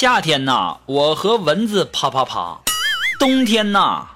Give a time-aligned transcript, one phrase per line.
[0.00, 2.62] 夏天呐，我和蚊子啪啪啪；
[3.18, 4.06] 冬天呐，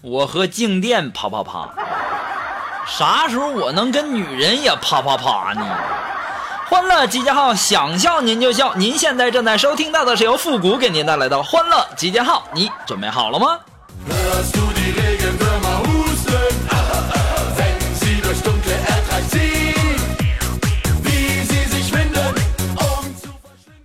[0.00, 1.68] 我和静电啪啪啪。
[2.86, 5.66] 啥时候我能跟女人也啪啪啪呢？
[6.68, 8.76] 欢乐集结号，想笑您就笑。
[8.76, 13.58] 您现在正在收听到的是由复古给您带来的欢乐集结号，你准备好了吗？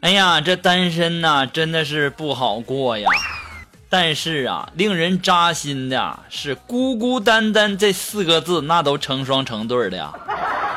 [0.10, 3.08] 哎呀，这单身呐，真的是不好过呀。
[3.90, 10.12] 但是啊，令人扎心的是“孤孤单单”这四个字，那都成双成对的呀。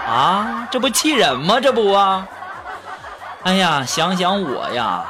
[0.07, 1.59] 啊，这不气人吗？
[1.59, 2.29] 这不啊。
[3.45, 5.03] 哎呀，想想我呀，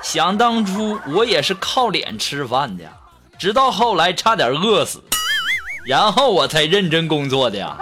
[0.00, 2.84] 想当初我也是靠脸吃饭的，
[3.38, 5.02] 直到后来差点饿死，
[5.84, 7.76] 然后我才认真工作的呀。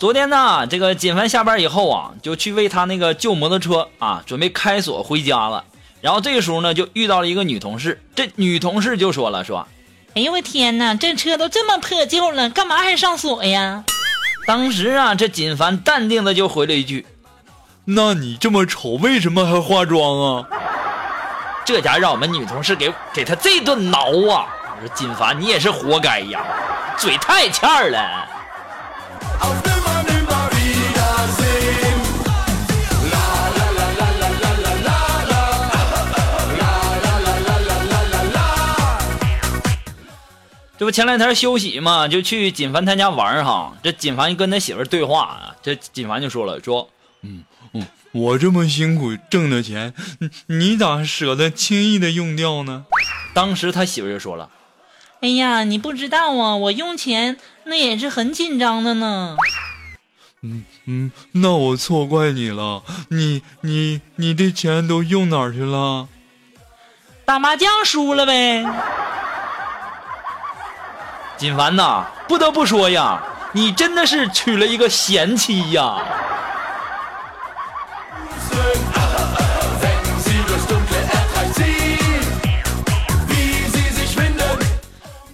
[0.00, 5.62] 昨天呢，这个锦凡下班以后啊，就去为他那个旧摩托车啊准备开锁回家了。
[6.00, 8.02] 然后这个时候呢，就遇到了一个女同事。
[8.14, 9.68] 这女同事就说了：“说，
[10.14, 13.84] 哎呦我天哪，这车都这么破旧了，干嘛还上锁呀？”
[14.48, 17.04] 当时啊，这锦凡淡定的就回了一句
[17.84, 20.48] ：“那你这么丑，为什么还化妆啊？”
[21.62, 24.48] 这家让我们女同事给给他这顿挠啊！
[24.74, 26.42] 我说锦凡，你也是活该呀，
[26.96, 28.26] 嘴太欠了。
[40.80, 43.76] 这不前两天休息嘛，就去锦凡他家玩哈。
[43.82, 46.88] 这锦凡跟他媳妇对话啊，这锦凡就说了，说，
[47.20, 49.92] 嗯嗯，我这么辛苦挣的钱，
[50.46, 52.86] 你咋舍得轻易的用掉呢？
[53.34, 54.48] 当时他媳妇就说了，
[55.20, 59.36] 哎呀，你不知道啊，我用钱那也是很紧张的呢。
[60.40, 62.82] 嗯嗯，那我错怪你了。
[63.10, 66.08] 你你你的钱都用哪儿去了？
[67.26, 68.64] 打麻将输了呗。
[71.40, 73.18] 锦凡呐，不得不说呀，
[73.52, 75.96] 你真的是娶了一个贤妻呀！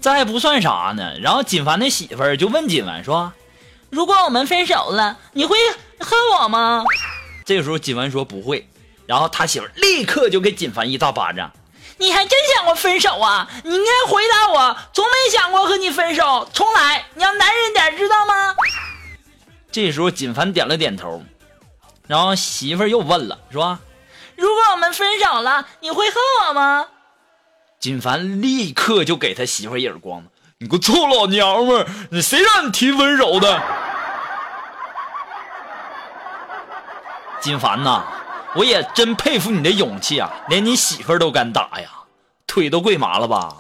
[0.01, 3.33] 再不算啥呢，然后锦凡的媳妇儿就问锦凡说
[3.91, 5.57] ：“如果我们分手了，你会
[5.99, 6.85] 恨我吗？”
[7.45, 8.69] 这个时候锦凡说不会，
[9.07, 11.51] 然后他媳妇立刻就给锦凡一大巴掌。
[11.99, 13.49] 你还真想过分手啊？
[13.65, 15.36] 你应该回答我，从没想
[15.67, 16.49] 和你分手。
[16.53, 18.55] 重来，你要男人点，知道吗？
[19.71, 21.23] 这时候锦凡点了点头，
[22.07, 23.79] 然后媳妇儿又问了，说
[24.37, 26.15] ：“如果我们分手了，你会恨
[26.49, 26.87] 我吗？”
[27.79, 30.29] 锦凡立刻就给他媳妇一耳光子
[30.59, 33.63] ：“你个臭老娘们儿，你谁让你提分手的？”
[37.43, 38.03] 锦凡呐。
[38.55, 41.91] 我也真佩服你的勇气啊，连你媳妇儿都敢打呀，
[42.47, 43.55] 腿都跪麻了吧？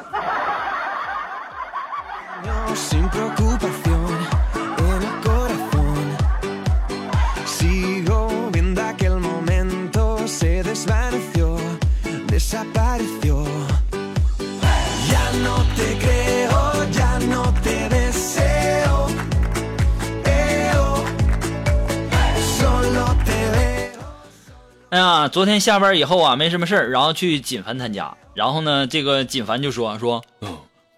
[24.88, 30.56] 哎呀，昨天下班以后啊，没什么事儿，然后去锦凡他家，然后呢，这个锦凡就说说，嗯，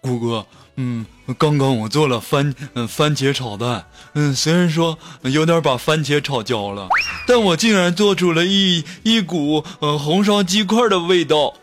[0.09, 0.45] 顾哥，
[0.75, 1.05] 嗯，
[1.37, 6.89] 刚刚我做了番嗯番茄炒蛋，嗯，虽然说有点把番茄炒焦了，
[7.27, 11.53] 但我竟然做出了一一股呃红烧鸡块的味道。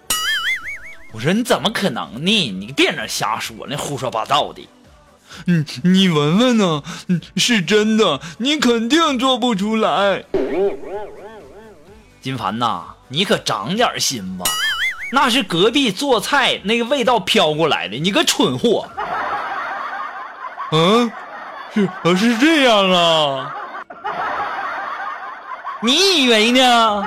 [1.12, 2.52] 我说你怎么可能呢？
[2.52, 4.66] 你别那瞎说，那胡说八道的。
[5.46, 6.82] 嗯，你闻闻呢？
[7.08, 10.24] 嗯，是真的，你肯定做不出来。
[12.20, 14.44] 金凡呐，你可长点心吧！
[15.12, 18.86] 那是隔壁做菜那个味道飘过来的，你个蠢货！
[20.72, 21.10] 嗯，
[21.72, 23.54] 是是这样啊？
[25.80, 27.06] 你以为呢？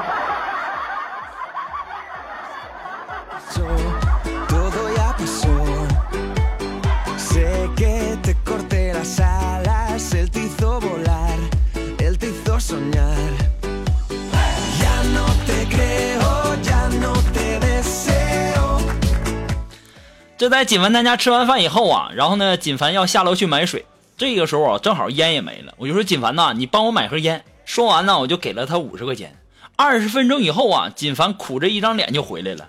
[20.39, 23.85] 这在锦凡他家吃完饭以后啊，然后呢，锦凡要下楼去买水。
[24.17, 27.43] 这个时候啊，正好烟也没了，我就说锦凡呐，你帮我买盒烟。
[27.65, 29.37] 说完呢，我就给了他五十块钱。
[29.75, 32.65] 二十分钟以后啊，锦凡苦着一张脸就回来了，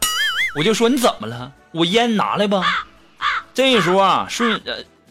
[0.57, 1.53] 我就说你怎么了？
[1.71, 2.61] 我烟拿来吧。
[3.55, 4.61] 这时候啊，瞬，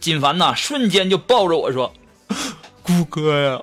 [0.02, 1.94] 锦凡呐，瞬间就抱着我说
[2.84, 3.62] ：“顾哥呀，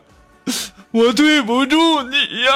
[0.90, 2.52] 我对不住你呀！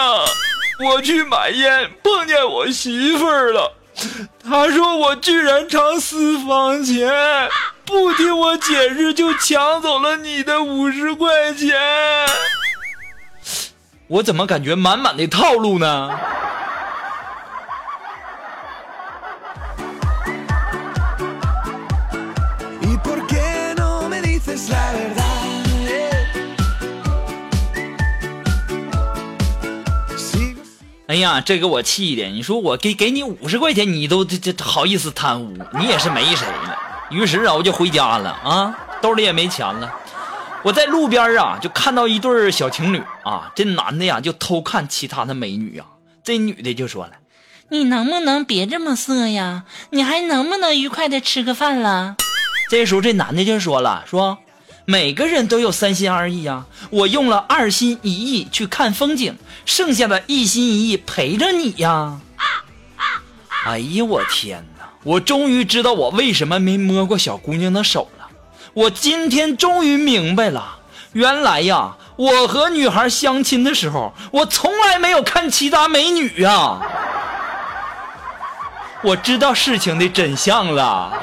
[0.82, 3.74] 我去买烟碰见我媳妇儿了，
[4.42, 7.10] 他说我居然藏私房钱，
[7.84, 11.76] 不听我解释就抢走了你的五十块钱。
[14.08, 16.10] 我怎么感觉满满的套路呢？
[31.10, 32.28] 哎呀，这给我气的！
[32.28, 36.78] 你说我给给你五十块钱，你都这这好意思贪污，你也是没谁了。
[37.10, 39.92] 于是啊，我就回家了啊，兜里也没钱了。
[40.62, 45.86] 我在路边啊，就看到一对小情侣啊，这男的呀就偷看其他的美女啊，
[46.22, 47.14] 这女的就说了。
[47.70, 49.64] 你能不能别这么色呀？
[49.90, 52.14] 你还能不能愉快的吃个饭了？
[52.70, 54.38] 这时候这男的就说了，说
[54.90, 62.18] 每个人都有三心二意呀，我用了二心一意去看风景，剩下的一心一意陪着你呀。
[63.66, 64.86] 哎呀，我天哪！
[65.04, 68.26] 我终于知道我为什么没摸过小姑娘的手了。
[68.74, 70.80] 我今天终于明白了，
[71.12, 76.80] 原来呀，我和女孩相亲的时候，我从来没有看其他美女呀。
[79.02, 81.16] 我知道事情的真相了。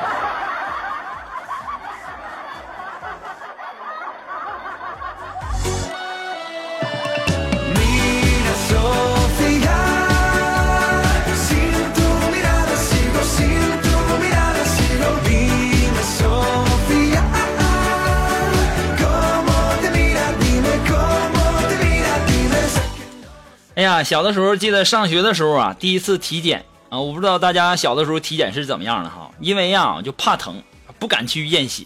[23.75, 30.63] 哎呀，小的时候记得上学的时候啊，第一次体检啊，我不知道大家小的时候体检是怎么样的哈，因为呀，就怕疼，
[30.97, 31.85] 不敢去验血。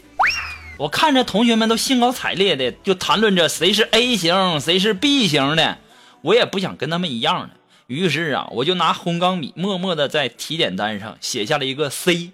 [0.82, 5.78] 我看着同学们都兴高采烈的就谈论着谁是 A 型，谁是 B 型的，
[6.24, 7.50] 我也不想跟他们一样的，
[7.86, 12.32] 于是啊，我就拿红钢笔默默的在体检单上写下了一个 C。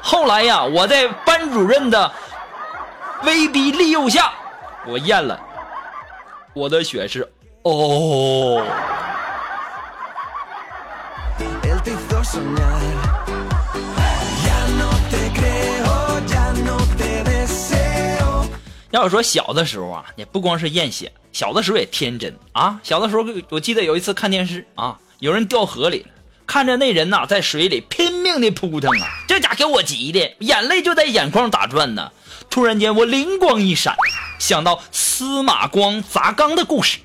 [0.00, 2.12] 后来呀，我在班主任的
[3.24, 4.32] 威逼利诱下，
[4.86, 5.40] 我验了，
[6.54, 7.28] 我的血是
[7.62, 8.62] O。
[18.96, 22.80] 要说小的时候啊，也不光是验血，小的时候也天真啊。
[22.82, 26.08] 小的时候，我记得有一次看电视啊，有人掉河里了，
[26.46, 32.10] 看着那人呐、在水里拼命的扑腾啊，这家给我急的，眼泪就在眼眶打转呢。
[32.48, 33.94] 突然间，我灵光一闪，
[34.38, 36.98] 想到司马光砸缸的故事，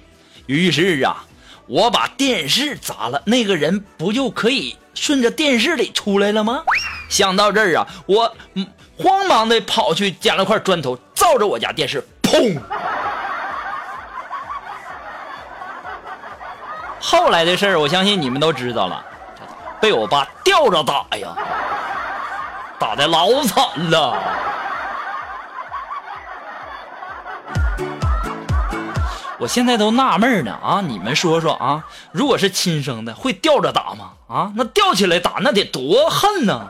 [0.45, 1.25] 于是啊，
[1.67, 6.63] 我把电视砸了，那个人不就可以顺着电视里出来了吗？
[7.10, 8.33] 想到这儿啊，我
[8.98, 10.98] 慌忙的跑去捡了块砖头，
[11.31, 12.59] 照着我家电视，砰！
[17.00, 19.01] 后来的事儿，我相信你们都知道了，
[19.79, 21.29] 被我爸吊着打呀，
[22.77, 24.21] 打的老惨了。
[29.39, 30.81] 我现在都纳闷呢啊！
[30.85, 34.11] 你们说说啊，如果是亲生的，会吊着打吗？
[34.27, 36.67] 啊，那吊起来打，那得多恨呢！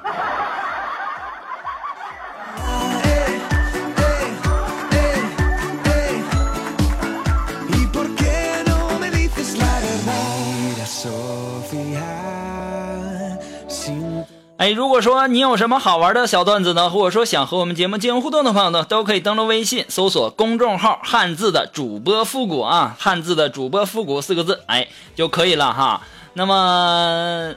[14.62, 26.04] 哎，如果说你有什么好玩的小段子呢，或者说想和我们节目进行互动的朋友呢，都可以登录微信搜索公众号“汉字的主播复古”啊，“汉字的主播复古”四个字，哎就可以了哈。
[26.36, 27.56] 那么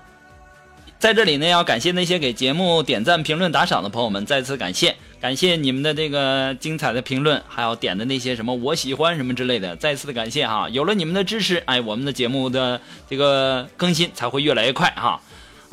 [0.99, 10.71] 在这里呢，要感谢那些给节目点赞、评论、打赏的朋友们，再次感谢，感谢你们的这个精彩的评论，还有点的那些什么我喜欢什么之类的，再次的感谢哈。
[10.71, 12.81] 有了你们的支持，哎，我们的节目的
[13.11, 15.21] 这个更新才会越来越快哈。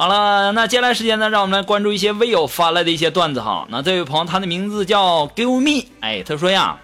[0.02, 3.68] 好了，那接下来时间呢，让我们来关注一些微友发来的一些段子哈。
[3.70, 6.80] 那这位朋友，他的名字叫 Give Me，哎，他说呀，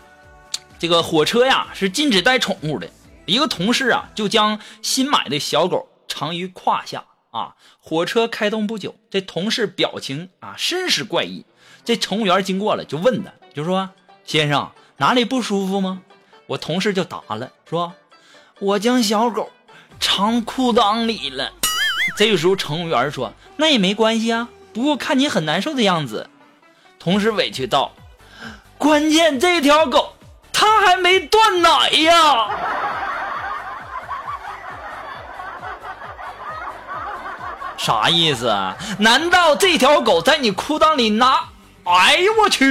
[0.77, 2.87] 这个火车呀是禁止带宠物的。
[3.25, 11.43] 一个同事啊，就将新买的小狗藏于胯下，啊，火车开动不久，这同事表情啊甚是怪异。
[11.83, 13.89] 这乘务员经过了，就问他，就说
[14.25, 16.03] ：“先生哪里不舒服吗？”
[16.45, 17.93] 我同事就答了，说
[18.61, 19.49] ：“我将小狗
[19.99, 21.51] 藏裤裆里了。”
[22.15, 26.29] 这个时候乘务员说：“那也没关系啊，不过看你很难受的样子。”
[26.99, 27.91] 同时委屈道
[28.77, 30.13] ：“关键这条狗
[30.53, 32.47] 它还没断奶呀！”
[37.77, 38.75] 啥意思啊？
[38.99, 41.49] 难道这条狗在你裤裆里拿？
[41.85, 42.65] 哎呦我去！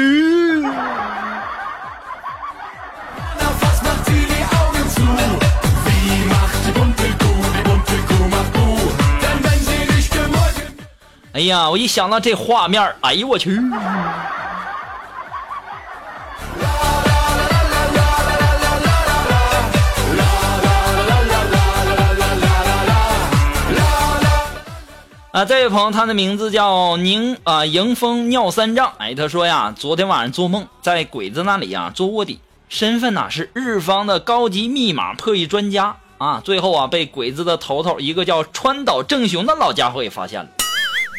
[11.37, 13.61] 哎呀，我一想到这画面，哎呦我去！
[25.31, 28.90] 啊，这位朋友，他的名字叫宁啊，迎风尿三丈。
[28.97, 32.40] 哎，他说呀，昨天晚上做梦，在鬼子那里呀做卧底，
[32.71, 36.40] 身份呐是日方的高级密码破译专家啊。
[36.43, 40.49] 最后啊，被鬼子的头头一个叫川岛正雄的老家伙给发现了。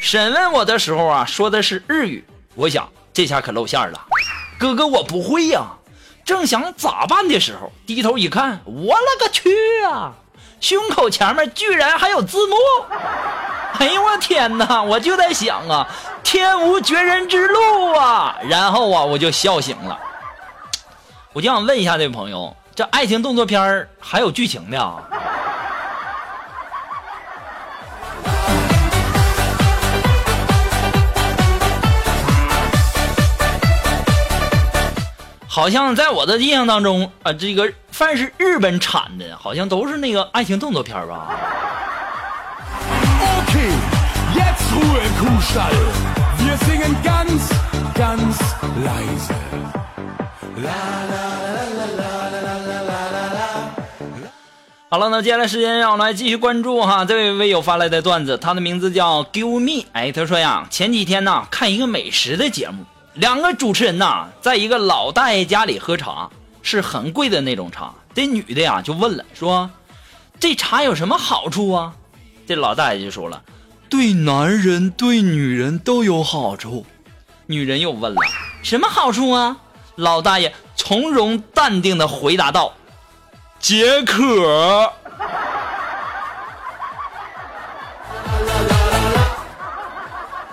[0.02, 2.26] 审问我的时候啊，说的是日语。
[2.56, 4.06] 我想这下可露馅了，
[4.58, 5.66] 哥哥我不会呀。
[6.26, 9.50] 正想咋办的时候，低头一看，我勒个去
[9.86, 10.12] 啊！
[10.60, 12.56] 胸口前面居然还有字幕。
[13.80, 14.82] 哎呦我天哪！
[14.82, 15.88] 我就在想啊，
[16.24, 18.38] 天无绝人之路啊！
[18.50, 19.98] 然后啊，我就笑醒了。
[21.34, 25.04] 我就想问一下这位朋友，这爱情动作片还有剧情的啊？
[35.58, 41.36] 好像在我的印象当中啊，这个凡是日本产的，好像都是那个爱情动作片吧
[43.40, 43.72] ？Okay,
[44.36, 45.74] jetzt Ruhe im Kuhstall.
[46.38, 47.50] Wir singen ganz,
[47.96, 48.38] ganz
[48.86, 49.34] leise.
[50.58, 50.70] La
[51.12, 53.50] la la la la la la la la la.
[54.90, 59.88] 好了，那接下来时间让我们来继续关注哈，这位微友发来的段子，他的名字叫 Give Me。
[59.94, 62.86] 哎，他说呀，前几天呢看一个美食的节目，
[63.18, 66.30] 两个主持人呐在一个老大爷家里喝茶，
[66.62, 67.94] 是很贵的那种茶。
[68.14, 69.70] 这女的呀就问了，说
[70.40, 71.94] 这茶有什么好处啊？
[72.46, 73.42] 这老大爷就说了，
[73.90, 76.86] 对男人对女人都有好处。
[77.48, 78.22] 女人又问了，
[78.62, 79.58] 什么好处啊？
[79.96, 82.74] 老大爷从容淡定的回答道，
[83.60, 84.94] 解渴。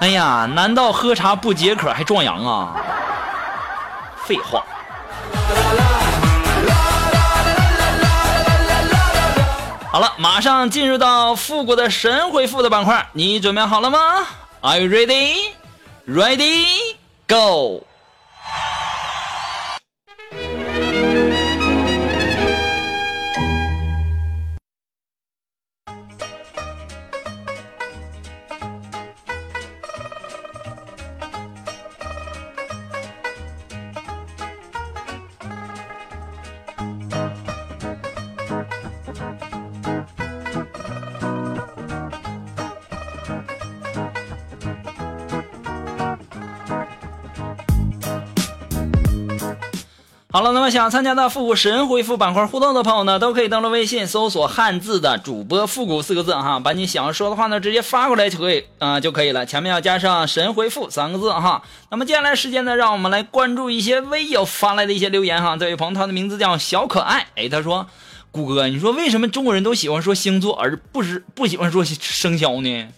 [0.05, 2.77] 哎呀，难道喝茶不解渴还壮阳啊？
[4.27, 4.63] 废话。
[9.91, 13.99] 好了，马上进入到复古的神回复的板块，你准备好了吗
[14.61, 15.53] ？Are you ready?
[16.07, 16.67] Ready?
[17.27, 17.87] Go!
[50.35, 61.63] 好了，那么想参加到复古神回复板块互动的朋友呢，都可以登录微信搜索汉字的主播复古四个字哈，把你想要说的话呢直接发过来就可以啊、就可以了，前面要加上神回复三个字哈。
[61.93, 65.57] 那么接下来时间呢，让我们来关注一些微友发来的一些留言哈。
[65.57, 67.87] 这位朋友他的名字叫小可爱，哎，他说，
[68.33, 72.89] 谷歌，你说为什么中国人都喜欢说星座，而不是不喜欢说生肖呢？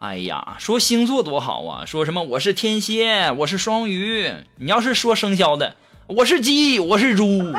[0.00, 1.84] 哎呀，说星座多好啊！
[1.84, 4.32] 说什么我是天蝎，我是双鱼。
[4.54, 5.74] 你要是说生肖的，
[6.06, 7.52] 我是鸡，我是猪，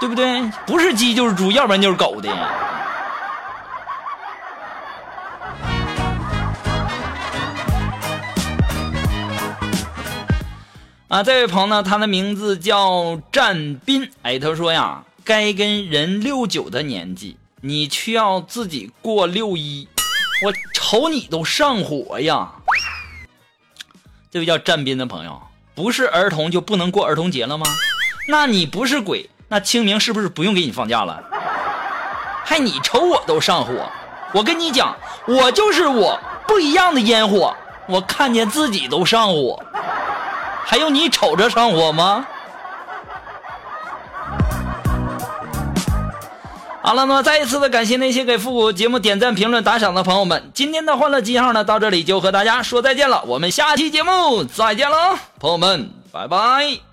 [0.00, 0.42] 对不对？
[0.66, 2.28] 不是鸡就是猪，要不然就是狗的。
[11.06, 14.10] 啊，这位朋友呢，他的名字叫战斌。
[14.22, 19.86] 哎，他说呀，该跟人六九的年纪，你却要自己过六一。
[20.44, 20.52] 我
[20.92, 22.50] 瞅你都上火呀！
[24.30, 25.40] 这位叫战斌的朋友，
[25.74, 27.64] 不是儿童就不能过儿童节了吗？
[28.28, 31.24] 那你不是鬼，那清明是不是不用给你放假了？
[32.44, 33.90] 还你瞅我都上火，
[34.34, 34.94] 我跟你讲，
[35.26, 37.56] 我就是我，不一样的烟火，
[37.86, 39.64] 我看见自己都上火，
[40.66, 42.26] 还用你瞅着上火吗？
[46.84, 50.50] 好了，那么再一次的感谢那些给复古节目点赞、评论、打赏的朋友们。
[50.52, 53.22] 今天的欢乐记号呢，到这里就和大家说再见了。
[53.24, 56.91] 我们下期节目再见喽，朋友们，拜拜。